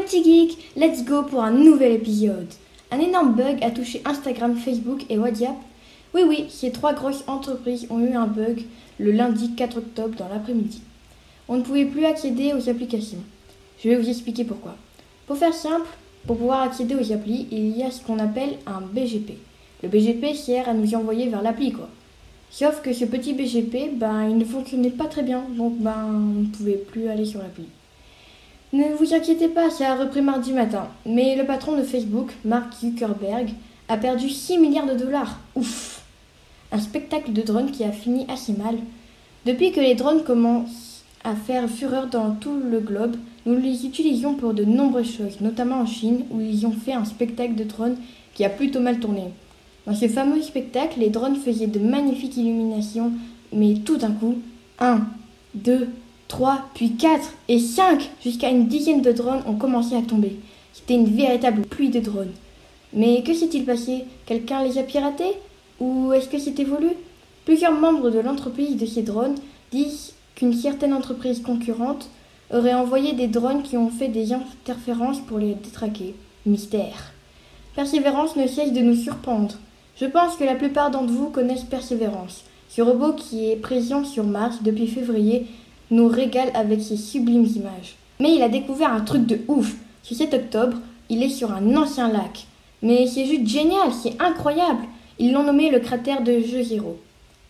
les 0.00 0.06
petits 0.06 0.24
geeks, 0.24 0.58
let's 0.76 1.04
go 1.04 1.22
pour 1.22 1.42
un 1.42 1.50
nouvel 1.50 1.92
épisode. 1.92 2.48
Un 2.90 3.00
énorme 3.00 3.34
bug 3.34 3.62
a 3.62 3.70
touché 3.70 4.00
Instagram, 4.06 4.56
Facebook 4.56 5.04
et 5.10 5.18
WhatsApp. 5.18 5.56
Oui 6.14 6.22
oui, 6.26 6.46
ces 6.48 6.72
trois 6.72 6.94
grosses 6.94 7.22
entreprises 7.26 7.86
ont 7.90 8.00
eu 8.00 8.14
un 8.14 8.26
bug 8.26 8.62
le 8.98 9.12
lundi 9.12 9.54
4 9.54 9.76
octobre 9.78 10.16
dans 10.16 10.28
l'après-midi. 10.28 10.80
On 11.48 11.56
ne 11.56 11.62
pouvait 11.62 11.84
plus 11.84 12.06
accéder 12.06 12.54
aux 12.54 12.68
applications. 12.68 13.22
Je 13.82 13.90
vais 13.90 13.96
vous 13.96 14.08
expliquer 14.08 14.44
pourquoi. 14.44 14.74
Pour 15.26 15.36
faire 15.36 15.54
simple, 15.54 15.88
pour 16.26 16.38
pouvoir 16.38 16.62
accéder 16.62 16.94
aux 16.94 17.12
applis, 17.12 17.46
il 17.50 17.76
y 17.76 17.82
a 17.82 17.90
ce 17.90 18.02
qu'on 18.02 18.18
appelle 18.18 18.56
un 18.66 18.80
BGP. 18.80 19.34
Le 19.82 19.88
BGP 19.88 20.34
sert 20.34 20.68
à 20.68 20.74
nous 20.74 20.94
envoyer 20.94 21.28
vers 21.28 21.42
l'appli 21.42 21.72
quoi. 21.72 21.88
Sauf 22.50 22.80
que 22.80 22.92
ce 22.92 23.04
petit 23.04 23.34
BGP, 23.34 23.96
ben, 23.96 24.28
il 24.28 24.38
ne 24.38 24.44
fonctionnait 24.44 24.90
pas 24.90 25.06
très 25.06 25.22
bien, 25.22 25.44
donc 25.56 25.78
ben, 25.78 26.06
on 26.08 26.40
ne 26.40 26.46
pouvait 26.46 26.82
plus 26.90 27.08
aller 27.08 27.26
sur 27.26 27.40
l'appli. 27.40 27.66
Ne 28.72 28.94
vous 28.94 29.14
inquiétez 29.14 29.48
pas, 29.48 29.68
ça 29.68 29.92
a 29.92 29.96
repris 29.96 30.22
mardi 30.22 30.52
matin. 30.52 30.86
Mais 31.04 31.34
le 31.34 31.44
patron 31.44 31.76
de 31.76 31.82
Facebook, 31.82 32.30
Mark 32.44 32.72
Zuckerberg, 32.80 33.50
a 33.88 33.96
perdu 33.96 34.30
6 34.30 34.58
milliards 34.58 34.86
de 34.86 34.94
dollars. 34.94 35.40
Ouf 35.56 36.04
Un 36.70 36.78
spectacle 36.78 37.32
de 37.32 37.42
drones 37.42 37.72
qui 37.72 37.82
a 37.82 37.90
fini 37.90 38.26
assez 38.28 38.52
mal. 38.52 38.76
Depuis 39.44 39.72
que 39.72 39.80
les 39.80 39.96
drones 39.96 40.22
commencent 40.22 41.02
à 41.24 41.34
faire 41.34 41.68
fureur 41.68 42.06
dans 42.06 42.30
tout 42.30 42.60
le 42.60 42.78
globe, 42.78 43.16
nous 43.44 43.58
les 43.58 43.84
utilisions 43.84 44.34
pour 44.34 44.54
de 44.54 44.64
nombreuses 44.64 45.16
choses, 45.16 45.40
notamment 45.40 45.80
en 45.80 45.86
Chine, 45.86 46.24
où 46.30 46.40
ils 46.40 46.64
ont 46.64 46.72
fait 46.72 46.92
un 46.92 47.04
spectacle 47.04 47.56
de 47.56 47.64
drones 47.64 47.96
qui 48.34 48.44
a 48.44 48.50
plutôt 48.50 48.80
mal 48.80 49.00
tourné. 49.00 49.24
Dans 49.84 49.94
ce 49.94 50.06
fameux 50.06 50.42
spectacle, 50.42 51.00
les 51.00 51.10
drones 51.10 51.36
faisaient 51.36 51.66
de 51.66 51.80
magnifiques 51.80 52.36
illuminations, 52.36 53.10
mais 53.52 53.74
tout 53.84 53.96
d'un 53.96 54.12
coup, 54.12 54.36
1, 54.78 55.00
2, 55.54 55.88
3, 56.30 56.70
puis 56.74 56.92
4 56.92 57.28
et 57.48 57.58
5, 57.58 58.08
jusqu'à 58.22 58.50
une 58.50 58.68
dizaine 58.68 59.02
de 59.02 59.10
drones 59.10 59.42
ont 59.46 59.56
commencé 59.56 59.96
à 59.96 60.02
tomber. 60.02 60.36
C'était 60.72 60.94
une 60.94 61.16
véritable 61.16 61.62
pluie 61.62 61.90
de 61.90 61.98
drones. 61.98 62.32
Mais 62.92 63.22
que 63.22 63.34
s'est-il 63.34 63.64
passé? 63.64 64.04
Quelqu'un 64.26 64.62
les 64.62 64.78
a 64.78 64.84
piratés? 64.84 65.34
Ou 65.80 66.12
est-ce 66.12 66.28
que 66.28 66.38
c'était 66.38 66.64
voulu 66.64 66.90
Plusieurs 67.44 67.72
membres 67.72 68.10
de 68.10 68.20
l'entreprise 68.20 68.76
de 68.76 68.86
ces 68.86 69.02
drones 69.02 69.34
disent 69.72 70.14
qu'une 70.36 70.54
certaine 70.54 70.94
entreprise 70.94 71.42
concurrente 71.42 72.08
aurait 72.52 72.74
envoyé 72.74 73.12
des 73.12 73.26
drones 73.26 73.62
qui 73.62 73.76
ont 73.76 73.90
fait 73.90 74.08
des 74.08 74.32
interférences 74.32 75.20
pour 75.20 75.38
les 75.38 75.54
détraquer. 75.54 76.14
Mystère. 76.46 77.12
Persévérance 77.74 78.36
ne 78.36 78.46
cesse 78.46 78.72
de 78.72 78.80
nous 78.80 78.94
surprendre. 78.94 79.56
Je 79.96 80.06
pense 80.06 80.36
que 80.36 80.44
la 80.44 80.54
plupart 80.54 80.92
d'entre 80.92 81.12
vous 81.12 81.30
connaissent 81.30 81.64
Persévérance. 81.64 82.44
Ce 82.68 82.82
robot 82.82 83.14
qui 83.14 83.50
est 83.50 83.56
présent 83.56 84.04
sur 84.04 84.22
Mars 84.22 84.58
depuis 84.62 84.86
février 84.86 85.46
nous 85.90 86.08
régale 86.08 86.50
avec 86.54 86.80
ses 86.80 86.96
sublimes 86.96 87.46
images. 87.46 87.96
Mais 88.20 88.34
il 88.34 88.42
a 88.42 88.48
découvert 88.48 88.92
un 88.92 89.00
truc 89.00 89.26
de 89.26 89.40
ouf. 89.48 89.74
Ce 90.02 90.14
7 90.14 90.34
octobre, 90.34 90.76
il 91.08 91.22
est 91.22 91.28
sur 91.28 91.52
un 91.52 91.76
ancien 91.76 92.08
lac. 92.10 92.46
Mais 92.82 93.06
c'est 93.06 93.26
juste 93.26 93.46
génial, 93.46 93.92
c'est 93.92 94.20
incroyable. 94.20 94.84
Ils 95.18 95.32
l'ont 95.32 95.42
nommé 95.42 95.70
le 95.70 95.80
cratère 95.80 96.22
de 96.22 96.40
Jeu 96.40 96.62
Zéro 96.62 96.98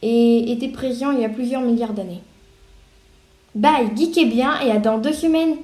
et 0.02 0.50
était 0.50 0.68
présent 0.68 1.12
il 1.12 1.20
y 1.20 1.24
a 1.24 1.28
plusieurs 1.28 1.60
milliards 1.60 1.92
d'années. 1.92 2.22
Bye, 3.54 3.90
geekez 3.96 4.26
bien 4.26 4.60
et 4.60 4.70
à 4.70 4.78
dans 4.78 4.98
deux 4.98 5.12
semaines 5.12 5.56